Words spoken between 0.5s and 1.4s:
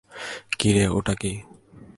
কি রে ওটা কী?